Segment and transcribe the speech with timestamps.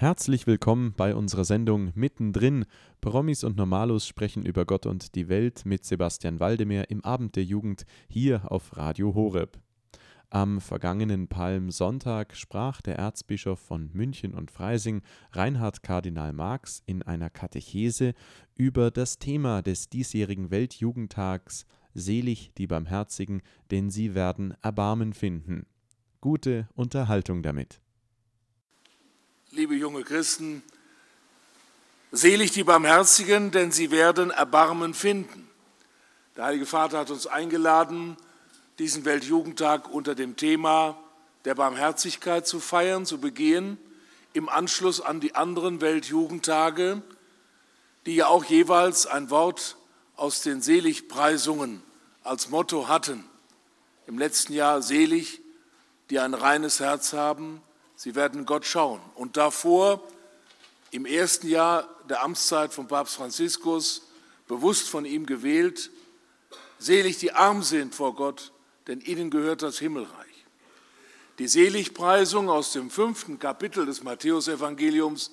[0.00, 2.66] Herzlich willkommen bei unserer Sendung Mittendrin.
[3.00, 7.42] Promis und Normalos sprechen über Gott und die Welt mit Sebastian Waldemir im Abend der
[7.42, 9.58] Jugend hier auf Radio Horeb.
[10.30, 17.28] Am vergangenen Palmsonntag sprach der Erzbischof von München und Freising, Reinhard Kardinal Marx, in einer
[17.28, 18.14] Katechese
[18.54, 23.42] über das Thema des diesjährigen Weltjugendtags Selig die Barmherzigen,
[23.72, 25.66] denn sie werden Erbarmen finden.
[26.20, 27.80] Gute Unterhaltung damit
[29.50, 30.62] liebe junge Christen,
[32.12, 35.48] selig die Barmherzigen, denn sie werden Erbarmen finden.
[36.36, 38.16] Der Heilige Vater hat uns eingeladen,
[38.78, 40.98] diesen Weltjugendtag unter dem Thema
[41.46, 43.78] der Barmherzigkeit zu feiern, zu begehen,
[44.34, 47.02] im Anschluss an die anderen Weltjugendtage,
[48.04, 49.76] die ja auch jeweils ein Wort
[50.16, 51.82] aus den Seligpreisungen
[52.22, 53.24] als Motto hatten.
[54.06, 55.40] Im letzten Jahr selig,
[56.10, 57.62] die ein reines Herz haben,
[57.98, 59.00] Sie werden Gott schauen.
[59.16, 60.00] Und davor,
[60.92, 64.02] im ersten Jahr der Amtszeit von Papst Franziskus,
[64.46, 65.90] bewusst von ihm gewählt,
[66.78, 68.52] selig die arm sind vor Gott,
[68.86, 70.44] denn ihnen gehört das Himmelreich.
[71.40, 75.32] Die Seligpreisung aus dem fünften Kapitel des Matthäusevangeliums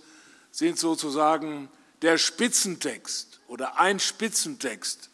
[0.50, 1.70] sind sozusagen
[2.02, 5.12] der Spitzentext oder ein Spitzentext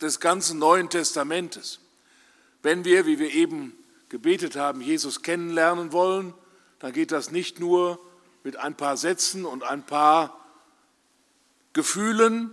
[0.00, 1.80] des ganzen Neuen Testamentes.
[2.62, 3.76] Wenn wir, wie wir eben
[4.10, 6.34] gebetet haben, Jesus kennenlernen wollen,
[6.78, 7.98] dann geht das nicht nur
[8.44, 10.38] mit ein paar Sätzen und ein paar
[11.72, 12.50] Gefühlen,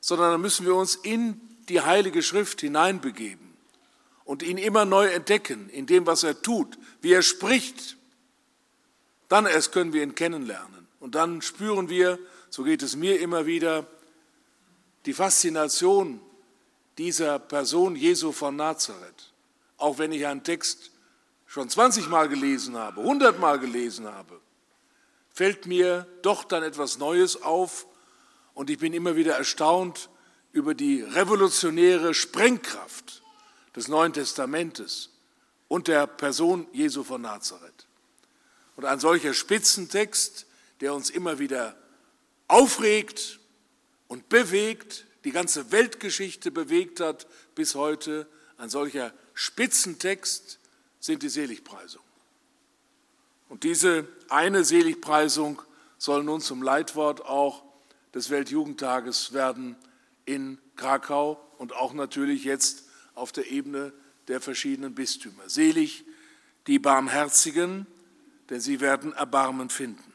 [0.00, 3.54] sondern dann müssen wir uns in die Heilige Schrift hineinbegeben
[4.24, 7.96] und ihn immer neu entdecken in dem, was er tut, wie er spricht.
[9.28, 10.86] Dann erst können wir ihn kennenlernen.
[11.00, 13.86] Und dann spüren wir, so geht es mir immer wieder,
[15.06, 16.20] die Faszination
[16.98, 19.32] dieser Person Jesu von Nazareth.
[19.76, 20.90] Auch wenn ich einen Text
[21.50, 24.40] schon 20 Mal gelesen habe, 100 Mal gelesen habe,
[25.30, 27.88] fällt mir doch dann etwas Neues auf
[28.54, 30.10] und ich bin immer wieder erstaunt
[30.52, 33.24] über die revolutionäre Sprengkraft
[33.74, 35.10] des Neuen Testamentes
[35.66, 37.88] und der Person Jesu von Nazareth.
[38.76, 40.46] Und ein solcher Spitzentext,
[40.80, 41.76] der uns immer wieder
[42.46, 43.40] aufregt
[44.06, 50.59] und bewegt, die ganze Weltgeschichte bewegt hat bis heute, ein solcher Spitzentext,
[51.00, 52.08] sind die Seligpreisungen.
[53.48, 55.60] Und diese eine Seligpreisung
[55.98, 57.64] soll nun zum Leitwort auch
[58.14, 59.76] des Weltjugendtages werden
[60.24, 62.84] in Krakau und auch natürlich jetzt
[63.14, 63.92] auf der Ebene
[64.28, 65.48] der verschiedenen Bistümer.
[65.48, 66.04] Selig
[66.66, 67.86] die Barmherzigen,
[68.48, 70.12] denn sie werden Erbarmen finden.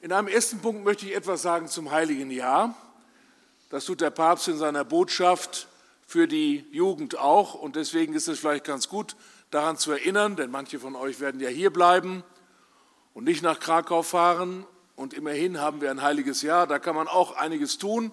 [0.00, 2.76] In einem ersten Punkt möchte ich etwas sagen zum Heiligen Jahr.
[3.70, 5.68] Das tut der Papst in seiner Botschaft
[6.06, 9.16] für die Jugend auch und deswegen ist es vielleicht ganz gut,
[9.52, 12.24] daran zu erinnern, denn manche von euch werden ja hier bleiben
[13.14, 14.66] und nicht nach Krakau fahren.
[14.96, 18.10] Und immerhin haben wir ein heiliges Jahr, da kann man auch einiges tun,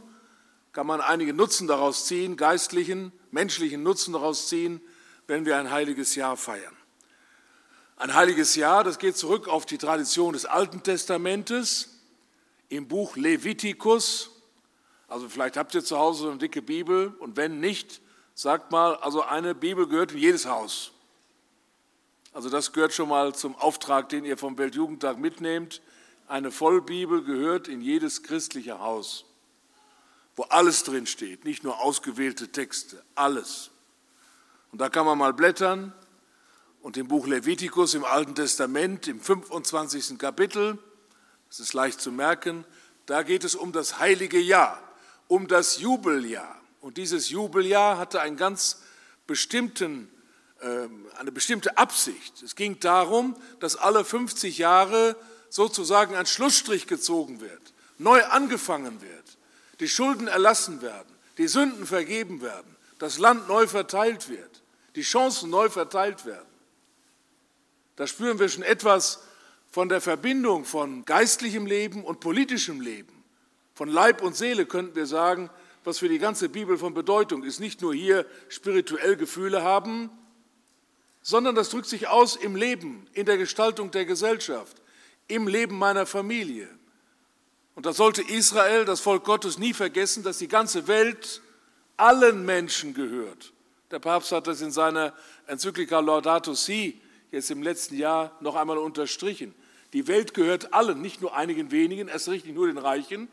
[0.73, 4.81] kann man einige Nutzen daraus ziehen, geistlichen, menschlichen Nutzen daraus ziehen,
[5.27, 6.75] wenn wir ein heiliges Jahr feiern.
[7.95, 12.01] Ein heiliges Jahr, das geht zurück auf die Tradition des Alten Testamentes
[12.67, 14.31] im Buch Levitikus.
[15.07, 18.01] Also vielleicht habt ihr zu Hause so eine dicke Bibel und wenn nicht,
[18.33, 20.91] sagt mal, also eine Bibel gehört in jedes Haus.
[22.34, 25.81] Also das gehört schon mal zum Auftrag, den ihr vom Weltjugendtag mitnehmt.
[26.28, 29.25] Eine Vollbibel gehört in jedes christliche Haus,
[30.35, 33.72] wo alles drin steht, nicht nur ausgewählte Texte, alles.
[34.72, 35.91] Und da kann man mal blättern
[36.81, 40.19] und im Buch Levitikus im Alten Testament im 25.
[40.19, 40.78] Kapitel,
[41.47, 42.63] das ist leicht zu merken,
[43.07, 44.79] da geht es um das heilige Jahr,
[45.28, 46.62] um das Jubeljahr.
[46.79, 48.84] Und dieses Jubeljahr hatte einen ganz
[49.25, 50.09] bestimmten
[50.61, 52.41] eine bestimmte Absicht.
[52.43, 55.15] Es ging darum, dass alle 50 Jahre
[55.49, 59.37] sozusagen ein Schlussstrich gezogen wird, neu angefangen wird,
[59.79, 64.61] die Schulden erlassen werden, die Sünden vergeben werden, das Land neu verteilt wird,
[64.95, 66.45] die Chancen neu verteilt werden.
[67.95, 69.21] Da spüren wir schon etwas
[69.71, 73.23] von der Verbindung von geistlichem Leben und politischem Leben.
[73.75, 75.50] Von Leib und Seele könnten wir sagen,
[75.83, 77.59] was für die ganze Bibel von Bedeutung ist.
[77.59, 80.09] Nicht nur hier spirituell Gefühle haben,
[81.29, 84.81] sondern das drückt sich aus im Leben, in der Gestaltung der Gesellschaft,
[85.27, 86.67] im Leben meiner Familie.
[87.75, 91.43] Und da sollte Israel, das Volk Gottes, nie vergessen, dass die ganze Welt
[91.97, 93.53] allen Menschen gehört.
[93.91, 95.13] Der Papst hat das in seiner
[95.45, 96.99] Enzyklika Laudato Si
[97.31, 99.53] jetzt im letzten Jahr noch einmal unterstrichen.
[99.93, 103.27] Die Welt gehört allen, nicht nur einigen wenigen, erst richtig nur den Reichen.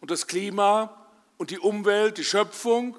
[0.00, 2.96] Und das Klima und die Umwelt, die Schöpfung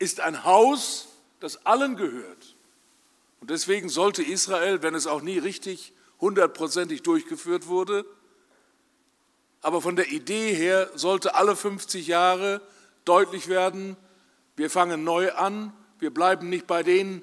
[0.00, 2.53] ist ein Haus, das allen gehört.
[3.44, 8.06] Und deswegen sollte Israel, wenn es auch nie richtig hundertprozentig durchgeführt wurde.
[9.60, 12.62] Aber von der Idee her sollte alle 50 Jahre
[13.04, 13.98] deutlich werden,
[14.56, 17.20] wir fangen neu an, wir bleiben nicht bei den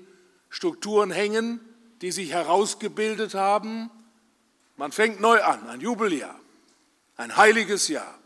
[0.50, 1.59] Strukturen hängen,
[2.03, 3.89] die sich herausgebildet haben.
[4.77, 6.39] Man fängt neu an, ein Jubeljahr,
[7.17, 8.19] ein heiliges Jahr.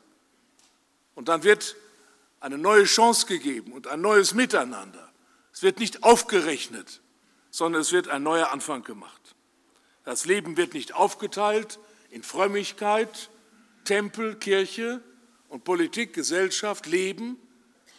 [1.14, 1.78] Und dann wird
[2.42, 5.14] eine neue Chance gegeben und ein neues Miteinander.
[5.54, 7.00] Es wird nicht aufgerechnet,
[7.56, 9.34] sondern es wird ein neuer Anfang gemacht.
[10.04, 11.80] Das Leben wird nicht aufgeteilt
[12.10, 13.30] in Frömmigkeit,
[13.86, 15.02] Tempel, Kirche
[15.48, 17.38] und Politik, Gesellschaft, Leben,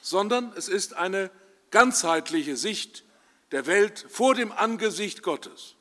[0.02, 1.30] sondern es ist eine
[1.70, 3.02] ganzheitliche Sicht
[3.50, 5.74] der Welt vor dem Angesicht Gottes.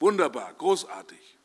[0.00, 1.38] Wunderbar, großartig.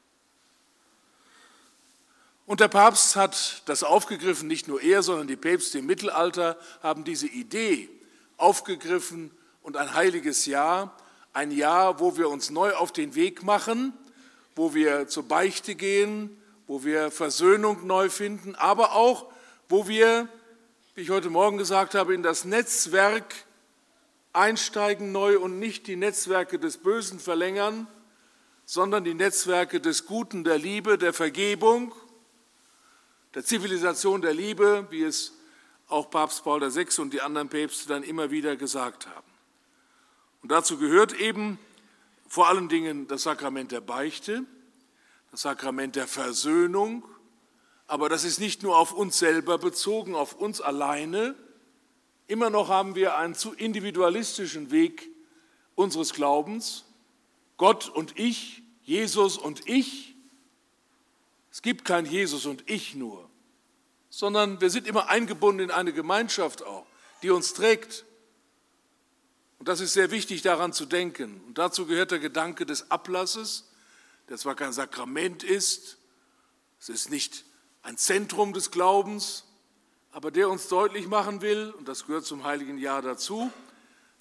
[2.46, 7.06] Und der Papst hat das aufgegriffen, nicht nur er, sondern die Päpste im Mittelalter haben
[7.06, 7.90] diese Idee
[8.36, 10.94] aufgegriffen und ein heiliges Jahr,
[11.34, 13.94] ein Jahr, wo wir uns neu auf den Weg machen,
[14.56, 16.36] wo wir zur Beichte gehen,
[16.68, 19.32] wo wir Versöhnung neu finden, aber auch,
[19.68, 20.28] wo wir,
[20.96, 23.36] wie ich heute Morgen gesagt habe, in das Netzwerk
[24.34, 27.88] einsteigen neu und nicht die Netzwerke des Bösen verlängern,
[28.66, 31.94] sondern die Netzwerke des Guten, der Liebe, der Vergebung,
[33.34, 35.34] der Zivilisation der Liebe, wie es
[35.88, 37.02] auch Papst Paul VI.
[37.02, 39.29] und die anderen Päpste dann immer wieder gesagt haben.
[40.42, 41.60] Und dazu gehört eben
[42.28, 44.44] vor allen Dingen das Sakrament der Beichte,
[45.32, 47.04] das Sakrament der Versöhnung,
[47.90, 51.34] aber das ist nicht nur auf uns selber bezogen, auf uns alleine.
[52.28, 55.10] Immer noch haben wir einen zu individualistischen Weg
[55.74, 56.86] unseres Glaubens.
[57.58, 60.16] Gott und ich, Jesus und ich.
[61.52, 63.28] Es gibt kein Jesus und ich nur,
[64.12, 66.86] sondern wir sind immer eingebunden in eine Gemeinschaft auch,
[67.24, 68.06] die uns trägt.
[69.60, 71.42] Und das ist sehr wichtig daran zu denken.
[71.48, 73.70] Und dazu gehört der Gedanke des Ablasses,
[74.30, 75.98] der zwar kein Sakrament ist,
[76.80, 77.44] es ist nicht
[77.82, 79.44] ein Zentrum des Glaubens,
[80.12, 83.52] aber der uns deutlich machen will, und das gehört zum heiligen Jahr dazu,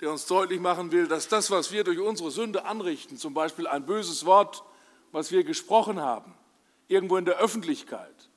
[0.00, 3.66] der uns deutlich machen will, dass das, was wir durch unsere Sünde anrichten, zum Beispiel
[3.66, 4.64] ein böses Wort,
[5.12, 6.34] was wir gesprochen haben,
[6.88, 8.28] irgendwo in der Öffentlichkeit,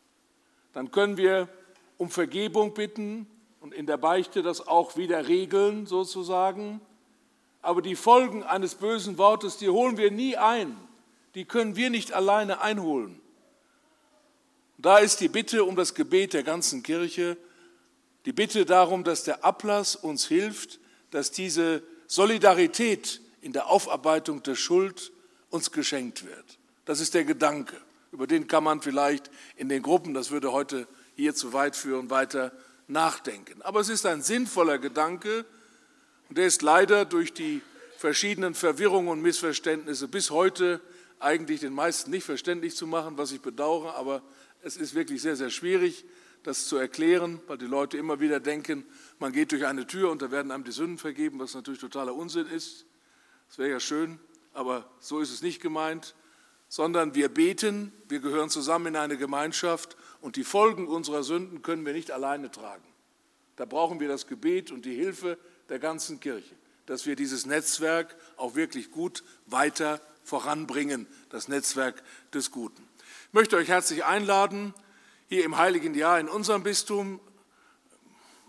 [0.74, 1.50] dann können wir
[1.98, 3.28] um Vergebung bitten
[3.60, 6.82] und in der Beichte das auch wieder regeln sozusagen.
[7.62, 10.76] Aber die Folgen eines bösen Wortes, die holen wir nie ein
[11.36, 13.20] die können wir nicht alleine einholen.
[14.78, 17.38] Da ist die Bitte um das Gebet der ganzen Kirche,
[18.26, 20.80] die Bitte darum, dass der Ablass uns hilft,
[21.12, 25.12] dass diese Solidarität in der Aufarbeitung der Schuld
[25.50, 26.60] uns geschenkt wird.
[26.86, 27.78] Das ist der Gedanke.
[28.12, 32.10] Über den kann man vielleicht in den Gruppen, das würde heute hier zu weit führen,
[32.10, 32.52] weiter
[32.88, 33.62] nachdenken.
[33.62, 35.46] Aber es ist ein sinnvoller Gedanke
[36.32, 37.62] und der ist leider durch die
[37.98, 40.80] verschiedenen Verwirrungen und Missverständnisse bis heute
[41.20, 44.22] eigentlich den meisten nicht verständlich zu machen, was ich bedauere, aber
[44.64, 46.06] es ist wirklich sehr, sehr schwierig,
[46.44, 48.86] das zu erklären, weil die Leute immer wieder denken,
[49.20, 52.16] man geht durch eine Tür und da werden einem die Sünden vergeben, was natürlich totaler
[52.16, 52.86] Unsinn ist.
[53.50, 54.18] Das wäre ja schön,
[54.54, 56.16] aber so ist es nicht gemeint,
[56.70, 61.86] sondern wir beten, wir gehören zusammen in eine Gemeinschaft und die Folgen unserer Sünden können
[61.86, 62.88] wir nicht alleine tragen.
[63.58, 65.38] Da brauchen wir das Gebet und die Hilfe
[65.72, 66.54] der ganzen Kirche,
[66.86, 72.04] dass wir dieses Netzwerk auch wirklich gut weiter voranbringen, das Netzwerk
[72.34, 72.86] des Guten.
[73.28, 74.74] Ich möchte euch herzlich einladen,
[75.30, 77.22] hier im Heiligen Jahr in unserem Bistum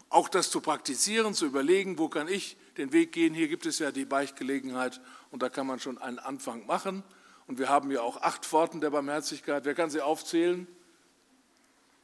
[0.09, 3.35] auch das zu praktizieren, zu überlegen, wo kann ich den Weg gehen.
[3.35, 7.05] Hier gibt es ja die Beichtgelegenheit und da kann man schon einen Anfang machen.
[7.47, 9.65] Und wir haben ja auch acht Pforten der Barmherzigkeit.
[9.65, 10.67] Wer kann sie aufzählen?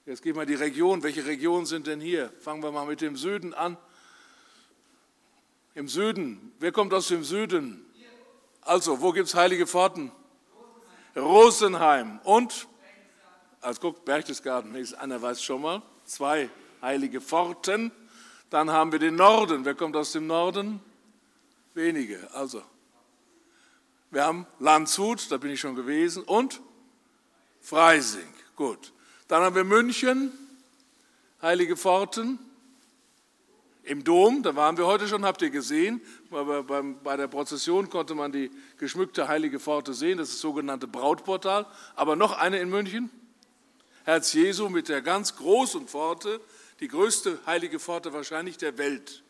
[0.06, 1.02] Jetzt gehen wir die Region.
[1.02, 2.32] Welche Regionen sind denn hier?
[2.38, 3.76] Fangen wir mal mit dem Süden an.
[5.78, 6.52] Im Süden.
[6.58, 7.86] Wer kommt aus dem Süden?
[8.62, 10.10] Also, wo gibt es heilige Pforten?
[11.14, 12.18] Rosenheim.
[12.24, 12.66] Und?
[13.60, 15.82] Also guckt, Berchtesgaden, einer weiß schon mal.
[16.04, 16.50] Zwei
[16.82, 17.92] heilige Pforten.
[18.50, 19.64] Dann haben wir den Norden.
[19.64, 20.80] Wer kommt aus dem Norden?
[21.74, 22.28] Wenige.
[22.32, 22.60] Also,
[24.10, 26.24] wir haben Landshut, da bin ich schon gewesen.
[26.24, 26.60] Und?
[27.60, 28.34] Freising.
[28.56, 28.92] Gut.
[29.28, 30.32] Dann haben wir München,
[31.40, 32.40] heilige Pforten.
[33.88, 38.30] Im Dom, da waren wir heute schon, habt ihr gesehen, bei der Prozession konnte man
[38.30, 41.64] die geschmückte heilige Pforte sehen, das ist das sogenannte Brautportal.
[41.96, 43.08] Aber noch eine in München,
[44.04, 46.38] Herz Jesu mit der ganz großen Pforte,
[46.80, 49.22] die größte heilige Pforte wahrscheinlich der Welt,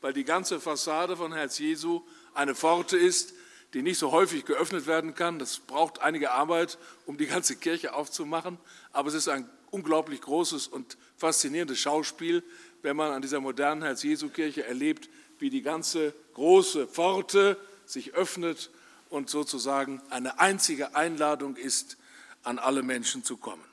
[0.00, 2.00] weil die ganze Fassade von Herz Jesu
[2.32, 3.34] eine Pforte ist,
[3.74, 5.38] die nicht so häufig geöffnet werden kann.
[5.38, 8.56] Das braucht einige Arbeit, um die ganze Kirche aufzumachen,
[8.94, 12.42] aber es ist ein unglaublich großes und faszinierendes Schauspiel,
[12.86, 15.08] wenn man an dieser modernen Herz-Jesu-Kirche erlebt,
[15.40, 18.70] wie die ganze große Pforte sich öffnet
[19.10, 21.96] und sozusagen eine einzige Einladung ist,
[22.44, 23.64] an alle Menschen zu kommen.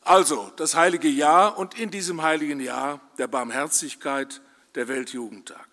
[0.00, 4.40] Also das heilige Jahr und in diesem heiligen Jahr der Barmherzigkeit
[4.74, 5.68] der Weltjugendtag.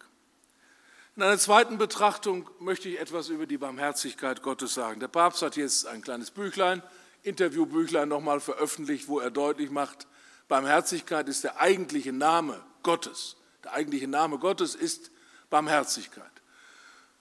[1.15, 5.00] In einer zweiten Betrachtung möchte ich etwas über die Barmherzigkeit Gottes sagen.
[5.00, 6.84] Der Papst hat jetzt ein kleines Büchlein,
[7.24, 10.06] Interviewbüchlein nochmal veröffentlicht, wo er deutlich macht,
[10.47, 13.35] Barmherzigkeit ist der eigentliche Name Gottes.
[13.63, 15.11] Der eigentliche Name Gottes ist
[15.49, 16.31] Barmherzigkeit.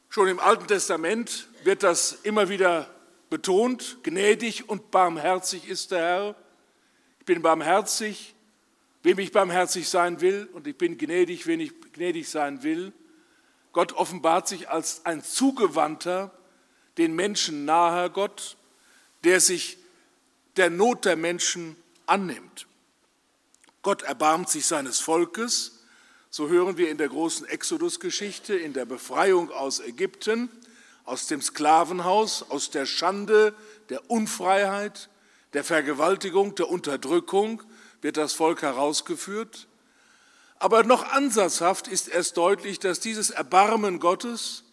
[0.09, 2.89] Schon im Alten Testament wird das immer wieder
[3.29, 6.35] betont, gnädig und barmherzig ist der Herr.
[7.19, 8.35] Ich bin barmherzig,
[9.03, 12.93] wem ich barmherzig sein will, und ich bin gnädig, wenn ich gnädig sein will.
[13.73, 16.31] Gott offenbart sich als ein zugewandter,
[16.99, 18.57] den Menschen naher Gott,
[19.25, 19.79] der sich
[20.57, 22.67] der Not der Menschen annimmt.
[23.87, 25.85] Gott erbarmt sich seines Volkes,
[26.29, 30.51] so hören wir in der großen Exodus-Geschichte, in der Befreiung aus Ägypten,
[31.05, 33.55] aus dem Sklavenhaus, aus der Schande,
[33.89, 35.09] der Unfreiheit,
[35.53, 37.63] der Vergewaltigung, der Unterdrückung
[38.03, 39.69] wird das Volk herausgeführt.
[40.59, 44.65] Aber noch ansatzhaft ist erst deutlich, dass dieses Erbarmen Gottes,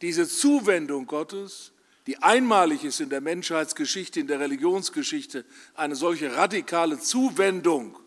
[0.00, 1.72] diese Zuwendung Gottes,
[2.06, 7.98] die einmalig ist in der Menschheitsgeschichte, in der Religionsgeschichte, eine solche radikale Zuwendung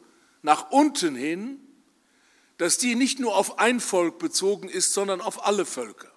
[0.44, 1.60] nach unten hin,
[2.58, 6.12] dass die nicht nur auf ein Volk bezogen ist, sondern auf alle Völker.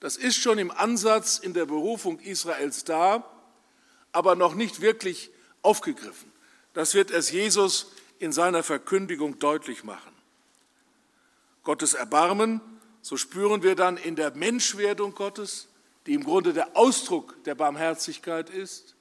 [0.00, 3.28] Das ist schon im Ansatz in der Berufung Israels da,
[4.12, 5.30] aber noch nicht wirklich
[5.62, 6.32] aufgegriffen.
[6.72, 10.12] Das wird es Jesus in seiner Verkündigung deutlich machen.
[11.64, 12.60] Gottes Erbarmen,
[13.02, 15.68] so spüren wir dann in der Menschwerdung Gottes,
[16.06, 18.94] die im Grunde der Ausdruck der Barmherzigkeit ist,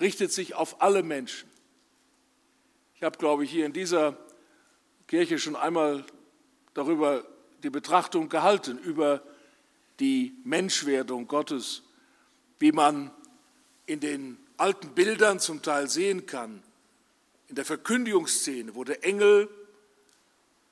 [0.00, 1.48] richtet sich auf alle Menschen.
[2.96, 4.16] Ich habe, glaube ich, hier in dieser
[5.06, 6.02] Kirche schon einmal
[6.72, 7.26] darüber
[7.62, 9.22] die Betrachtung gehalten, über
[10.00, 11.82] die Menschwerdung Gottes,
[12.58, 13.10] wie man
[13.84, 16.62] in den alten Bildern zum Teil sehen kann,
[17.48, 19.50] in der Verkündigungsszene, wo der Engel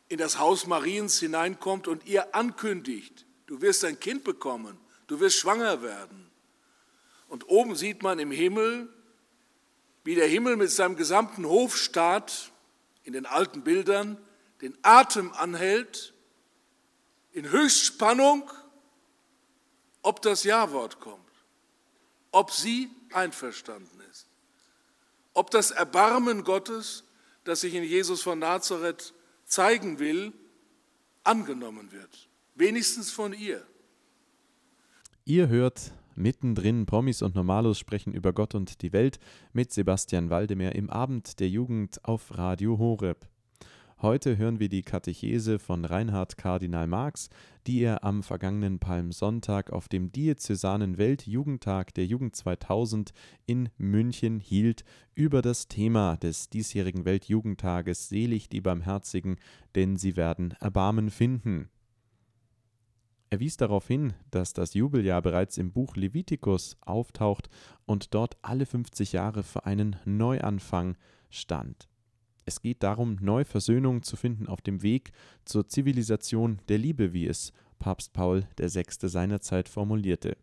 [0.09, 4.79] in das Haus Mariens hineinkommt und ihr ankündigt, du wirst ein Kind bekommen,
[5.09, 6.31] du wirst schwanger werden.
[7.29, 8.89] Und oben sieht man im Himmel,
[10.05, 12.53] wie der Himmel mit seinem gesamten Hofstaat
[13.03, 14.19] in den alten Bildern
[14.61, 16.15] den Atem anhält,
[17.33, 18.51] in Höchstspannung,
[20.03, 21.19] ob das Ja-Wort kommt,
[22.31, 24.27] ob sie einverstanden ist,
[25.33, 27.05] ob das Erbarmen Gottes,
[27.45, 30.33] das sich in Jesus von Nazareth zeigen will,
[31.25, 33.67] angenommen wird, wenigstens von ihr.
[35.25, 39.19] Ihr hört mittendrin Promis und Normalos sprechen über Gott und die Welt
[39.53, 43.29] mit Sebastian Waldemar im Abend der Jugend auf Radio Horeb.
[44.05, 47.31] Heute hören wir die Katechese von Reinhard Kardinal Marx,
[47.67, 53.13] die er am vergangenen Palmsonntag auf dem Diözesanen Weltjugendtag der Jugend 2000
[53.47, 59.37] in München hielt, über das Thema des diesjährigen Weltjugendtages Selig die Barmherzigen,
[59.75, 61.71] denn sie werden Erbarmen finden.
[63.35, 67.51] Er wies darauf hin, dass das Jubeljahr bereits im Buch Levitikus auftaucht
[67.85, 70.97] und dort alle 50 Jahre für einen Neuanfang
[71.31, 71.89] stand.
[72.45, 75.11] Es geht darum, neue Versöhnung zu finden auf dem Weg
[75.45, 78.85] zur Zivilisation der Liebe, wie es Papst Paul VI.
[79.09, 80.37] seinerzeit formulierte.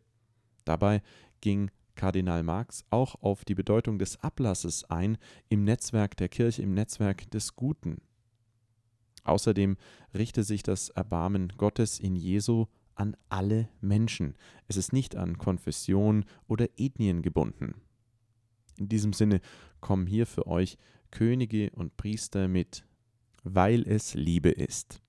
[0.66, 1.02] Dabei
[1.40, 5.18] ging Kardinal Marx auch auf die Bedeutung des Ablasses ein
[5.48, 8.02] im Netzwerk der Kirche, im Netzwerk des Guten.
[9.24, 9.78] Außerdem
[10.14, 12.66] richte sich das Erbarmen Gottes in Jesu
[13.02, 14.36] an alle Menschen.
[14.68, 17.82] Es ist nicht an Konfession oder Ethnien gebunden.
[18.78, 19.42] In diesem Sinne
[19.80, 20.78] kommen hier für euch
[21.10, 22.86] Könige und Priester mit,
[23.44, 25.02] weil es Liebe ist.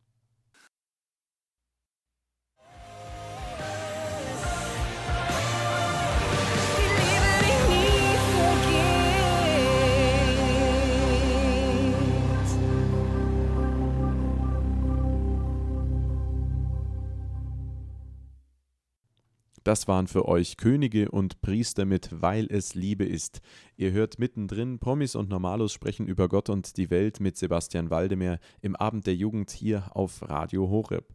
[19.64, 23.40] Das waren für euch Könige und Priester mit Weil es Liebe ist.
[23.76, 28.38] Ihr hört mittendrin Promis und Normalos sprechen über Gott und die Welt mit Sebastian Waldemar
[28.60, 31.14] im Abend der Jugend hier auf Radio Horeb.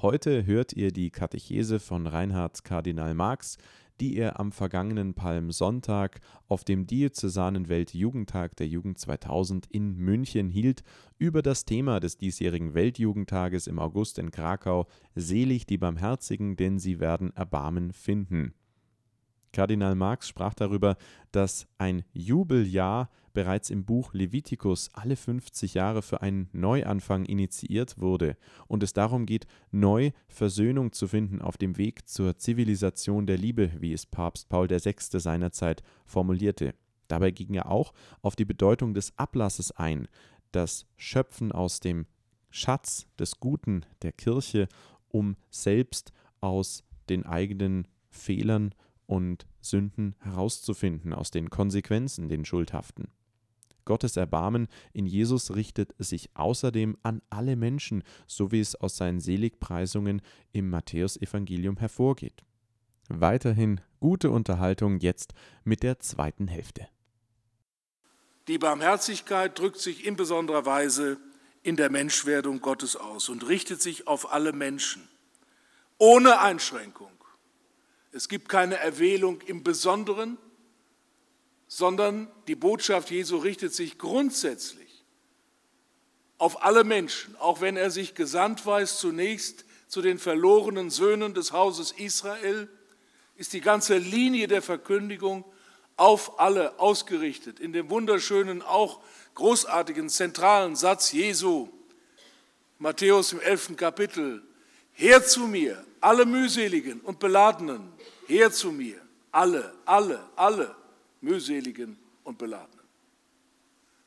[0.00, 3.58] Heute hört ihr die Katechese von Reinhard Kardinal Marx,
[4.00, 10.82] die er am vergangenen Palmsonntag auf dem Diözesanen Weltjugendtag der Jugend 2000 in München hielt,
[11.18, 17.00] über das Thema des diesjährigen Weltjugendtages im August in Krakau Selig die Barmherzigen, denn sie
[17.00, 18.54] werden Erbarmen finden.
[19.54, 20.96] Kardinal Marx sprach darüber,
[21.32, 28.36] dass ein Jubeljahr bereits im Buch Levitikus alle 50 Jahre für einen Neuanfang initiiert wurde
[28.66, 33.70] und es darum geht, neu Versöhnung zu finden auf dem Weg zur Zivilisation der Liebe,
[33.78, 34.94] wie es Papst Paul VI.
[34.98, 36.74] seinerzeit formulierte.
[37.08, 37.92] Dabei ging er auch
[38.22, 40.08] auf die Bedeutung des Ablasses ein,
[40.52, 42.06] das Schöpfen aus dem
[42.50, 44.68] Schatz des Guten der Kirche,
[45.08, 48.74] um selbst aus den eigenen Fehlern
[49.06, 53.08] und Sünden herauszufinden, aus den Konsequenzen, den Schuldhaften.
[53.84, 59.20] Gottes Erbarmen in Jesus richtet sich außerdem an alle Menschen, so wie es aus seinen
[59.20, 62.44] Seligpreisungen im Matthäusevangelium hervorgeht.
[63.08, 65.34] Weiterhin gute Unterhaltung jetzt
[65.64, 66.88] mit der zweiten Hälfte.
[68.48, 71.18] Die Barmherzigkeit drückt sich in besonderer Weise
[71.62, 75.08] in der Menschwerdung Gottes aus und richtet sich auf alle Menschen,
[75.96, 77.13] ohne Einschränkung.
[78.14, 80.38] Es gibt keine Erwählung im Besonderen,
[81.66, 85.04] sondern die Botschaft Jesu richtet sich grundsätzlich
[86.38, 91.50] auf alle Menschen, auch wenn er sich gesandt weiß zunächst zu den verlorenen Söhnen des
[91.50, 92.68] Hauses Israel,
[93.34, 95.44] ist die ganze Linie der Verkündigung
[95.96, 97.58] auf alle ausgerichtet.
[97.58, 99.02] In dem wunderschönen, auch
[99.34, 101.68] großartigen, zentralen Satz Jesu,
[102.78, 104.40] Matthäus im elften Kapitel,
[104.92, 107.90] Her zu mir, alle mühseligen und beladenen,
[108.26, 109.00] her zu mir,
[109.32, 110.76] alle, alle, alle
[111.22, 112.84] mühseligen und beladenen.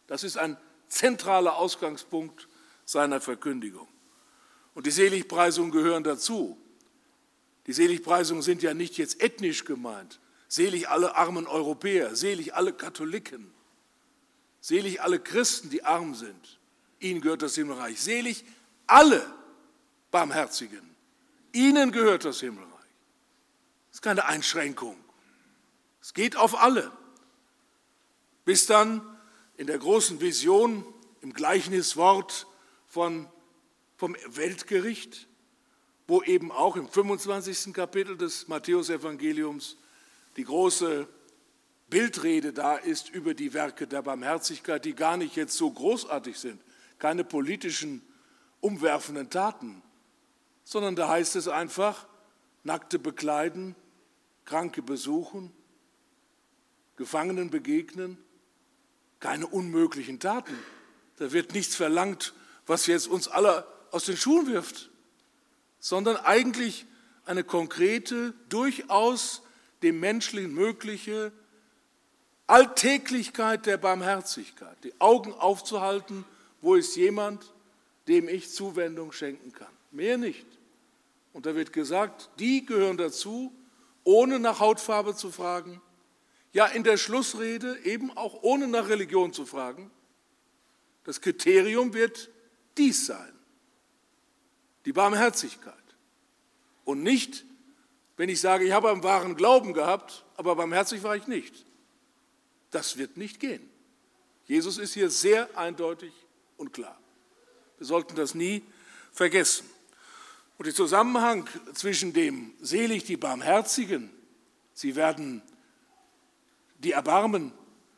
[0.06, 2.48] Das ist ein zentraler Ausgangspunkt
[2.86, 3.88] seiner Verkündigung.
[4.76, 6.56] Und die Seligpreisungen gehören dazu.
[7.66, 10.20] Die Seligpreisungen sind ja nicht jetzt ethnisch gemeint.
[10.48, 13.52] Selig alle armen Europäer, selig alle Katholiken,
[14.62, 16.60] selig alle Christen, die arm sind.
[17.00, 18.00] Ihnen gehört das Himmelreich.
[18.00, 18.46] Selig
[18.86, 19.26] alle
[20.12, 20.97] Barmherzigen.
[21.54, 22.72] Ihnen gehört das Himmelreich.
[23.90, 24.98] Das ist keine Einschränkung.
[26.02, 26.92] Es geht auf alle
[28.48, 29.02] bis dann
[29.58, 30.86] in der großen Vision
[31.20, 32.48] im Gleichniswort
[32.86, 33.28] von,
[33.98, 35.28] vom Weltgericht,
[36.08, 37.74] wo eben auch im 25.
[37.74, 39.76] Kapitel des Matthäusevangeliums
[40.38, 41.10] die große
[41.90, 46.62] Bildrede da ist über die Werke der Barmherzigkeit, die gar nicht jetzt so großartig sind,
[47.00, 48.02] keine politischen
[48.62, 49.82] umwerfenden Taten,
[50.68, 52.08] sondern da heißt es einfach,
[52.64, 53.74] Nackte bekleiden,
[54.44, 55.54] Kranke besuchen,
[56.98, 58.18] Gefangenen begegnen,
[59.22, 60.60] keine unmöglichen Taten.
[61.20, 62.34] Da wird nichts verlangt,
[62.66, 64.90] was jetzt uns alle aus den Schuhen wirft,
[65.80, 66.86] sondern eigentlich
[67.24, 69.44] eine konkrete, durchaus
[69.84, 71.32] dem Menschlichen mögliche
[72.46, 76.26] Alltäglichkeit der Barmherzigkeit, die Augen aufzuhalten,
[76.60, 77.54] wo ist jemand,
[78.10, 79.72] dem ich Zuwendung schenken kann.
[79.92, 80.57] Mehr nicht.
[81.38, 83.54] Und da wird gesagt, die gehören dazu,
[84.04, 85.84] ohne nach Hautfarbe zu fragen,
[86.52, 89.92] ja in der Schlussrede eben auch ohne nach Religion zu fragen.
[91.04, 92.32] Das Kriterium wird
[92.76, 93.38] dies sein,
[94.86, 95.76] die Barmherzigkeit.
[96.86, 97.46] Und nicht,
[98.16, 101.68] wenn ich sage, ich habe einen wahren Glauben gehabt, aber barmherzig war ich nicht.
[102.72, 103.70] Das wird nicht gehen.
[104.46, 106.14] Jesus ist hier sehr eindeutig
[106.58, 107.00] und klar.
[107.78, 108.64] Wir sollten das nie
[109.12, 109.77] vergessen.
[110.58, 114.10] Und der Zusammenhang zwischen dem selig die Barmherzigen,
[114.74, 115.44] sie werden
[116.80, 117.52] die erbarmen,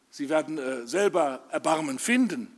[0.09, 2.53] sie werden äh, selber Erbarmen finden.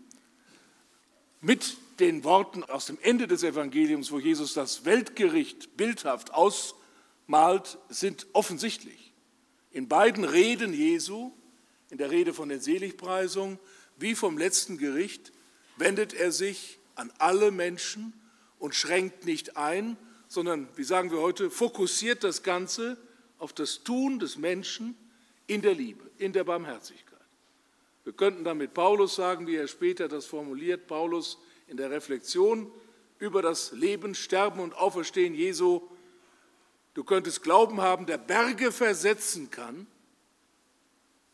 [1.40, 8.26] Mit den Worten aus dem Ende des Evangeliums, wo Jesus das Weltgericht bildhaft ausmalt, sind
[8.34, 9.14] offensichtlich.
[9.72, 11.32] In beiden Reden Jesu,
[11.90, 13.60] in der Rede von den Seligpreisungen
[13.98, 15.32] wie vom letzten Gericht,
[15.78, 18.14] wendet er sich an alle Menschen
[18.62, 19.98] und schränkt nicht ein,
[20.28, 22.96] sondern, wie sagen wir heute, fokussiert das Ganze
[23.40, 24.96] auf das Tun des Menschen
[25.48, 27.20] in der Liebe, in der Barmherzigkeit.
[28.04, 32.72] Wir könnten dann mit Paulus sagen, wie er später das formuliert, Paulus in der Reflexion
[33.18, 35.82] über das Leben, Sterben und Auferstehen Jesu,
[36.94, 39.88] du könntest Glauben haben, der Berge versetzen kann,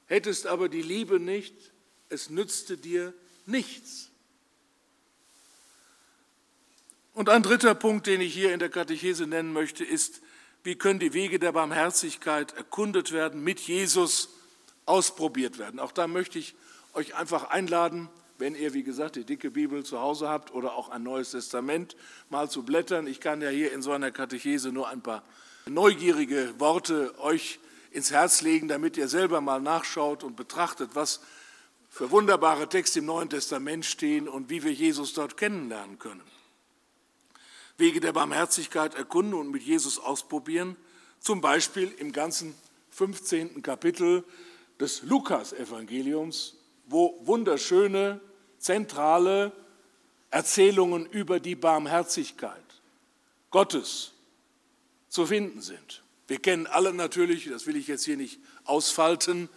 [0.05, 1.53] hättest aber die Liebe nicht,
[2.07, 3.13] es nützte dir
[3.45, 4.11] nichts.
[7.17, 10.21] Und ein dritter Punkt, den ich hier in der Katechese nennen möchte, ist,
[10.63, 14.29] wie können die Wege der Barmherzigkeit erkundet werden, mit Jesus
[14.85, 15.79] ausprobiert werden.
[15.79, 16.53] Auch da möchte ich
[16.93, 20.89] euch einfach einladen, wenn ihr, wie gesagt, die dicke Bibel zu Hause habt oder auch
[20.89, 21.95] ein neues Testament,
[22.29, 23.07] mal zu blättern.
[23.07, 25.23] Ich kann ja hier in so einer Katechese nur ein paar
[25.65, 31.21] neugierige Worte euch ins Herz legen, damit ihr selber mal nachschaut und betrachtet, was
[31.89, 36.21] für wunderbare Texte im Neuen Testament stehen und wie wir Jesus dort kennenlernen können.
[37.77, 40.75] Wege der Barmherzigkeit erkunden und mit Jesus ausprobieren,
[41.19, 42.55] zum Beispiel im ganzen
[42.91, 43.61] 15.
[43.61, 44.23] Kapitel
[44.79, 46.55] des Lukas-Evangeliums,
[46.87, 48.19] wo wunderschöne,
[48.59, 49.51] zentrale
[50.31, 52.63] Erzählungen über die Barmherzigkeit
[53.51, 54.13] Gottes
[55.09, 56.03] zu finden sind.
[56.27, 59.49] Wir kennen alle natürlich, das will ich jetzt hier nicht ausfalten,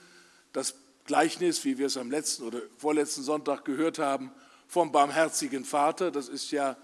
[0.52, 4.30] das Gleichnis, wie wir es am letzten oder vorletzten Sonntag gehört haben,
[4.68, 6.10] vom barmherzigen Vater.
[6.10, 6.76] Das ist ja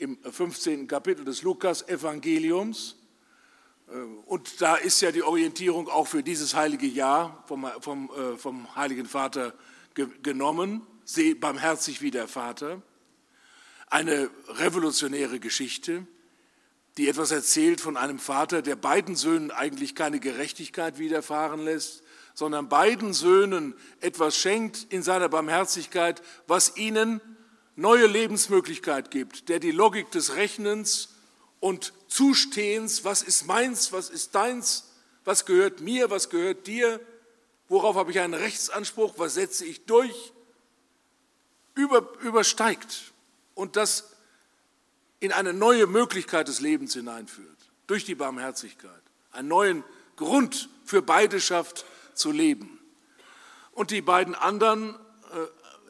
[0.00, 0.86] im 15.
[0.86, 2.96] Kapitel des Lukas-Evangeliums.
[3.88, 3.92] Äh,
[4.26, 8.74] und da ist ja die Orientierung auch für dieses heilige Jahr vom, vom, äh, vom
[8.74, 9.54] Heiligen Vater
[9.94, 10.86] ge genommen.
[11.04, 12.80] Seh barmherzig wie der Vater.
[13.88, 16.06] Eine revolutionäre Geschichte,
[16.96, 22.68] die etwas erzählt von einem Vater, der beiden Söhnen eigentlich keine Gerechtigkeit widerfahren lässt, sondern
[22.68, 27.20] beiden Söhnen etwas schenkt in seiner Barmherzigkeit, was ihnen
[27.76, 31.10] neue Lebensmöglichkeit gibt, der die Logik des Rechnens
[31.60, 34.90] und Zustehens, was ist meins, was ist deins,
[35.24, 37.00] was gehört mir, was gehört dir,
[37.68, 40.32] worauf habe ich einen Rechtsanspruch, was setze ich durch,
[41.74, 43.12] über, übersteigt
[43.54, 44.16] und das
[45.20, 49.02] in eine neue Möglichkeit des Lebens hineinführt, durch die Barmherzigkeit,
[49.32, 49.84] einen neuen
[50.16, 52.78] Grund für beide schafft zu leben.
[53.72, 54.98] Und die beiden anderen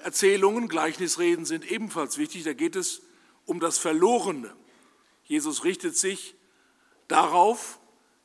[0.02, 2.44] Erzählungen, Gleichnisreden sind ebenfalls wichtig.
[2.44, 3.02] Da geht es
[3.44, 4.54] um das Verlorene.
[5.24, 6.34] Jesus richtet sich
[7.08, 7.78] darauf,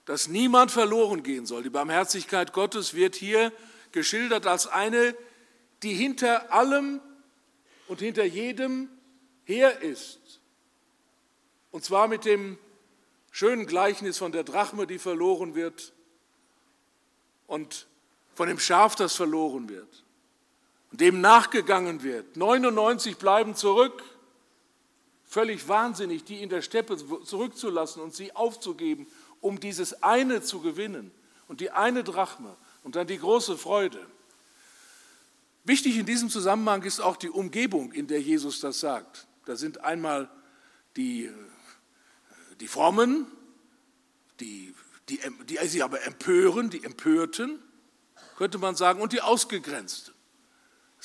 [0.06, 1.64] dass niemand verloren gehen soll.
[1.64, 3.52] Die Barmherzigkeit Gottes wird hier
[3.92, 5.16] geschildert als eine,
[5.84, 7.02] die hinter allem
[7.88, 8.90] und hinter jedem
[9.44, 10.42] her ist.
[11.72, 12.58] Und zwar mit dem
[13.32, 15.94] schönen Gleichnis von der Drachme, die verloren wird
[17.48, 17.88] und
[18.34, 20.05] von dem Schaf, das verloren wird
[20.98, 22.38] dem nachgegangen wird.
[22.38, 24.04] 99 bleiben zurück
[25.36, 29.06] völlig wahnsinnig, die in der Steppe zurückzulassen und sie aufzugeben,
[29.42, 31.12] um dieses eine zu gewinnen
[31.50, 34.00] und die eine Drachme und dann die große Freude.
[35.66, 39.28] Wichtig in diesem Zusammenhang ist auch die Umgebung, in der Jesus das sagt.
[39.46, 40.30] Da sind einmal
[40.96, 41.30] die,
[42.62, 43.28] die Frommen,
[44.40, 44.74] die,
[45.10, 47.60] die, die sie aber empören, die Empörten,
[48.38, 50.15] könnte man sagen, und die Ausgegrenzten.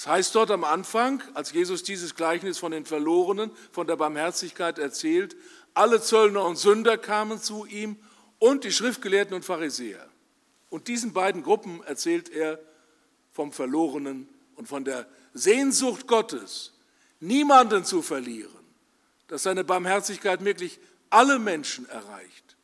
[0.01, 4.79] Das heißt dort am Anfang, als Jesus dieses Gleichnis von den Verlorenen, von der Barmherzigkeit
[4.79, 5.37] erzählt,
[5.75, 7.99] alle Zöllner und Sünder kamen zu ihm
[8.39, 10.09] und die Schriftgelehrten und Pharisäer.
[10.71, 12.59] Und diesen beiden Gruppen erzählt er
[13.31, 16.73] vom Verlorenen und von der Sehnsucht Gottes,
[17.21, 18.65] niemanden zu verlieren,
[19.29, 22.57] dass seine Barmherzigkeit wirklich alle Menschen erreicht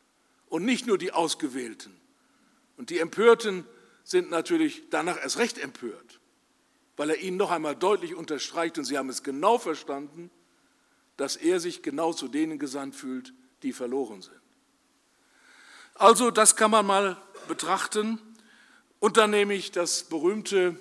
[0.49, 1.95] und nicht nur die Ausgewählten.
[2.79, 3.67] Und die Empörten
[4.05, 6.19] sind natürlich danach erst recht empört
[6.97, 10.31] weil er ihnen noch einmal deutlich unterstreicht, und sie haben es genau verstanden,
[11.17, 13.33] dass er sich genau zu denen gesandt fühlt,
[13.63, 14.41] die verloren sind.
[15.95, 17.17] Also das kann man mal
[17.49, 18.21] betrachten.
[18.99, 20.79] Und dann nehme ich das berühmte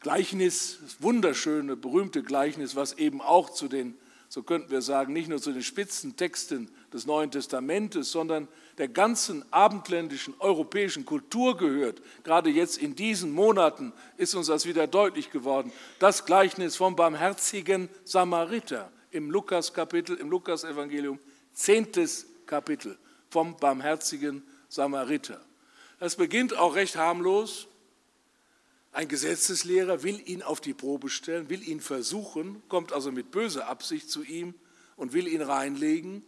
[0.00, 3.98] Gleichnis, das wunderschöne, berühmte Gleichnis, was eben auch zu den
[4.30, 8.46] so könnten wir sagen, nicht nur zu den Spitzentexten des Neuen Testamentes, sondern
[8.78, 12.00] der ganzen abendländischen europäischen Kultur gehört.
[12.22, 15.72] Gerade jetzt in diesen Monaten ist uns das wieder deutlich geworden.
[15.98, 21.18] Das Gleichnis vom barmherzigen Samariter im Lukas-Kapitel, im Lukas-Evangelium,
[21.52, 22.96] zehntes Kapitel
[23.30, 25.40] vom barmherzigen Samariter.
[25.98, 27.66] Das beginnt auch recht harmlos
[28.92, 33.68] ein Gesetzeslehrer will ihn auf die Probe stellen, will ihn versuchen, kommt also mit böser
[33.68, 34.54] Absicht zu ihm
[34.96, 36.24] und will ihn reinlegen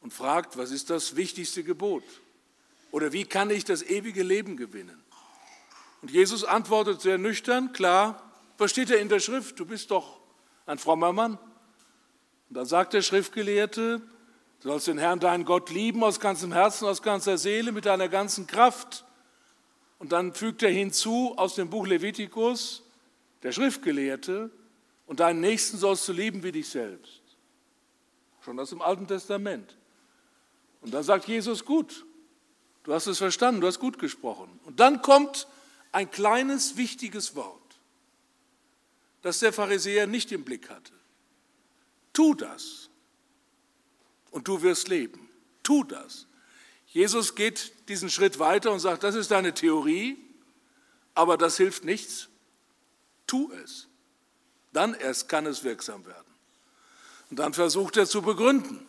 [0.00, 2.04] und fragt, was ist das wichtigste Gebot?
[2.90, 5.00] Oder wie kann ich das ewige Leben gewinnen?
[6.02, 8.22] Und Jesus antwortet sehr nüchtern, klar,
[8.58, 9.58] was steht da in der Schrift?
[9.58, 10.18] Du bist doch
[10.66, 11.38] ein frommer Mann.
[12.48, 14.00] Und dann sagt der Schriftgelehrte,
[14.60, 18.08] du sollst den Herrn, deinen Gott lieben aus ganzem Herzen, aus ganzer Seele, mit deiner
[18.08, 19.04] ganzen Kraft
[19.98, 22.82] und dann fügt er hinzu aus dem Buch Levitikus,
[23.42, 24.50] der Schriftgelehrte,
[25.06, 27.22] und deinen Nächsten sollst du lieben wie dich selbst.
[28.44, 29.76] Schon aus dem Alten Testament.
[30.80, 32.04] Und dann sagt Jesus, gut,
[32.82, 34.60] du hast es verstanden, du hast gut gesprochen.
[34.64, 35.46] Und dann kommt
[35.92, 37.80] ein kleines, wichtiges Wort,
[39.22, 40.92] das der Pharisäer nicht im Blick hatte.
[42.12, 42.90] Tu das
[44.30, 45.28] und du wirst leben.
[45.62, 46.26] Tu das.
[46.96, 50.16] Jesus geht diesen Schritt weiter und sagt, das ist deine Theorie,
[51.12, 52.30] aber das hilft nichts.
[53.26, 53.86] Tu es.
[54.72, 56.32] Dann erst kann es wirksam werden.
[57.28, 58.80] Und dann versucht er zu begründen,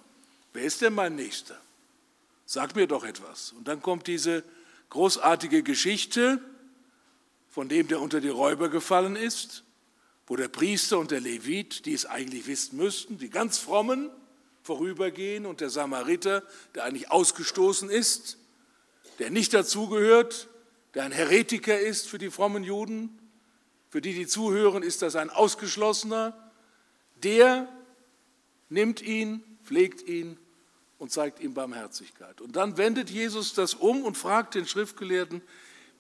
[0.53, 1.59] wer ist denn mein Nächster?
[2.45, 3.51] Sag mir doch etwas.
[3.51, 4.45] Und dann kommt diese
[4.89, 6.39] großartige Geschichte
[7.49, 9.65] von dem, der unter die Räuber gefallen ist,
[10.27, 14.09] wo der Priester und der Levit, die es eigentlich wissen müssten, die ganz frommen,
[14.67, 16.43] vorübergehen und der Samariter,
[16.75, 18.37] der eigentlich ausgestoßen ist,
[19.17, 20.49] der nicht dazugehört,
[20.93, 23.17] der ein Heretiker ist für die frommen Juden,
[23.89, 26.51] für die, die zuhören, ist das ein Ausgeschlossener,
[27.23, 27.69] der
[28.67, 30.37] nimmt ihn, pflegt ihn
[30.97, 32.41] und zeigt ihm Barmherzigkeit.
[32.41, 35.41] Und dann wendet Jesus das um und fragt den Schriftgelehrten,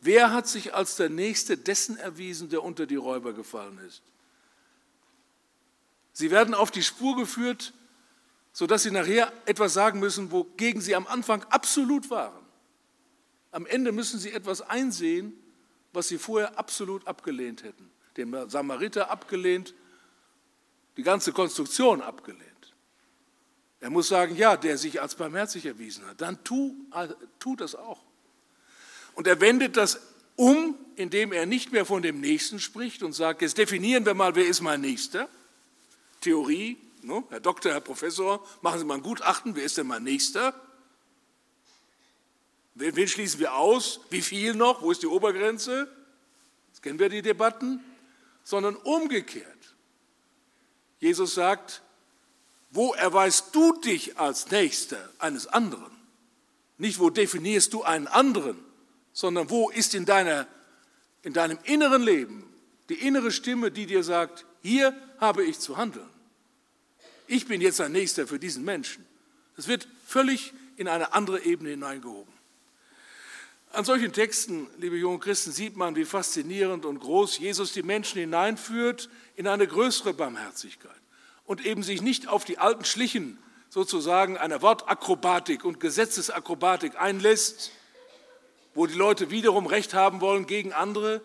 [0.01, 4.01] wer hat sich als der Nächste dessen erwiesen, der unter die Räuber gefallen ist?
[6.11, 7.73] Sie werden auf die Spur geführt,
[8.57, 12.43] sodass sie nachher etwas sagen müssen, wogegen sie am Anfang absolut waren.
[13.51, 15.31] Am Ende müssen sie etwas einsehen,
[15.93, 17.91] was sie vorher absolut abgelehnt hätten.
[18.17, 19.75] Den Samariter abgelehnt,
[20.97, 22.73] die ganze Konstruktion abgelehnt.
[23.79, 26.75] Er muss sagen, ja, der sich als barmherzig erwiesen hat, dann tu,
[27.37, 28.01] tu das auch.
[29.13, 30.01] Und er wendet das
[30.35, 34.33] um, indem er nicht mehr von dem Nächsten spricht und sagt, jetzt definieren wir mal,
[34.33, 35.29] wer ist mein Nächster.
[36.21, 37.23] Theorie, ne?
[37.29, 40.53] Herr Doktor, Herr Professor, machen Sie mal ein Gutachten, wer ist denn mein Nächster?
[42.75, 44.01] Wen schließen wir aus?
[44.09, 44.83] Wie viel noch?
[44.83, 45.91] Wo ist die Obergrenze?
[46.67, 47.83] Jetzt kennen wir die Debatten.
[48.43, 49.75] Sondern umgekehrt.
[50.99, 51.81] Jesus sagt,
[52.69, 55.91] wo erweist du dich als Nächster eines anderen?
[56.77, 58.63] Nicht, wo definierst du einen anderen,
[59.11, 60.47] sondern wo ist in, deiner,
[61.23, 62.47] in deinem inneren Leben
[62.89, 66.09] die innere Stimme, die dir sagt, hier habe ich zu handeln.
[67.27, 69.05] Ich bin jetzt ein Nächster für diesen Menschen.
[69.55, 72.33] Das wird völlig in eine andere Ebene hineingehoben.
[73.73, 78.19] An solchen Texten, liebe junge Christen, sieht man, wie faszinierend und groß Jesus die Menschen
[78.19, 80.91] hineinführt in eine größere Barmherzigkeit
[81.45, 83.37] und eben sich nicht auf die alten Schlichen
[83.69, 87.71] sozusagen einer Wortakrobatik und Gesetzesakrobatik einlässt,
[88.73, 91.21] wo die Leute wiederum Recht haben wollen gegen andere,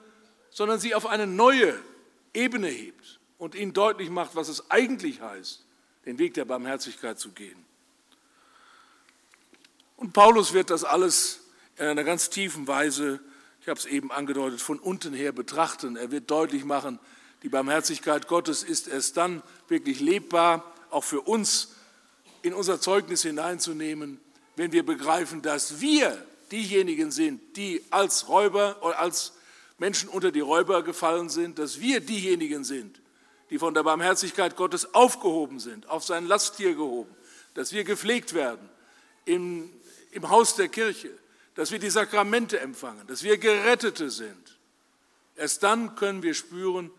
[0.50, 1.78] sondern sie auf eine neue
[2.34, 5.64] Ebene hebt und ihnen deutlich macht, was es eigentlich heißt,
[6.04, 7.64] den Weg der Barmherzigkeit zu gehen.
[9.96, 11.40] Und Paulus wird das alles
[11.76, 13.20] in einer ganz tiefen Weise,
[13.60, 15.96] ich habe es eben angedeutet, von unten her betrachten.
[15.96, 16.98] Er wird deutlich machen,
[17.42, 21.74] die Barmherzigkeit Gottes ist erst dann wirklich lebbar, auch für uns
[22.42, 24.20] in unser Zeugnis hineinzunehmen,
[24.56, 29.32] wenn wir begreifen, dass wir diejenigen sind, die als Räuber oder als
[29.78, 33.00] Menschen unter die Räuber gefallen sind, dass wir diejenigen sind,
[33.52, 37.14] die von der Barmherzigkeit Gottes aufgehoben sind, auf sein Lasttier gehoben,
[37.52, 38.66] dass wir gepflegt werden
[39.26, 39.70] im,
[40.10, 41.10] im Haus der Kirche,
[41.54, 44.58] dass wir die Sakramente empfangen, dass wir Gerettete sind.
[45.36, 46.90] Erst dann können wir spüren,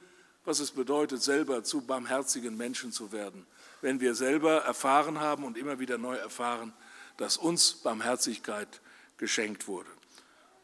[0.46, 3.48] was es bedeutet, selber zu barmherzigen Menschen zu werden,
[3.82, 6.72] wenn wir selber erfahren haben und immer wieder neu erfahren,
[7.18, 8.80] dass uns Barmherzigkeit
[9.18, 9.90] geschenkt wurde.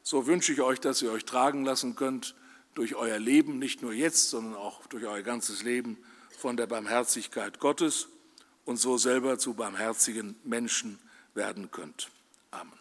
[0.03, 2.35] So wünsche ich euch, dass ihr euch tragen lassen könnt
[2.79, 5.97] durch euer Leben, nicht nur jetzt, sondern auch durch euer ganzes Leben
[6.37, 8.07] von der Barmherzigkeit Gottes
[8.63, 10.97] und so selber zu barmherzigen Menschen
[11.33, 12.09] werden könnt.
[12.51, 12.79] Amen.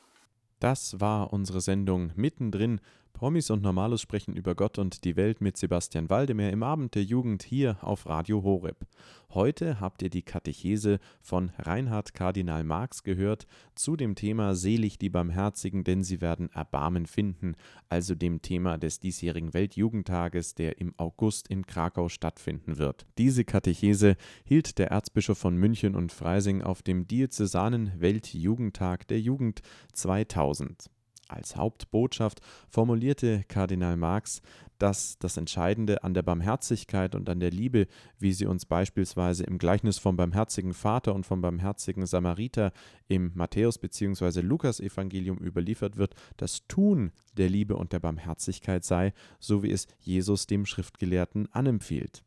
[0.60, 2.80] Das war unsere Sendung mittendrin
[3.12, 7.02] Promis und Normalos sprechen über Gott und die Welt mit Sebastian Waldemar im Abend der
[7.02, 8.86] Jugend hier auf Radio Horeb.
[9.30, 15.10] Heute habt ihr die Katechese von Reinhard Kardinal Marx gehört zu dem Thema Selig die
[15.10, 17.54] Barmherzigen, denn sie werden Erbarmen finden,
[17.88, 23.04] also dem Thema des diesjährigen Weltjugendtages, der im August in Krakau stattfinden wird.
[23.18, 29.60] Diese Katechese hielt der Erzbischof von München und Freising auf dem Diözesanen Weltjugendtag der Jugend
[29.92, 30.88] 2000.
[31.28, 34.40] Als Hauptbotschaft formulierte Kardinal Marx,
[34.78, 37.86] dass das Entscheidende an der Barmherzigkeit und an der Liebe,
[38.18, 42.72] wie sie uns beispielsweise im Gleichnis vom barmherzigen Vater und vom barmherzigen Samariter
[43.08, 44.40] im Matthäus- bzw.
[44.40, 50.46] Lukas-Evangelium überliefert wird, das Tun der Liebe und der Barmherzigkeit sei, so wie es Jesus
[50.46, 52.24] dem Schriftgelehrten anempfiehlt.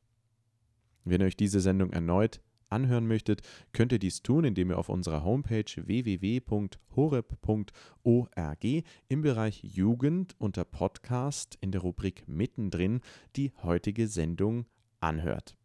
[1.03, 2.39] Wenn euch diese Sendung erneut
[2.71, 3.41] anhören möchtet,
[3.73, 6.43] könnt ihr dies tun, indem ihr auf unserer Homepage www.horeb.org
[9.07, 13.01] im Bereich Jugend unter Podcast in der Rubrik Mittendrin
[13.35, 14.65] die heutige Sendung
[14.99, 15.55] anhört.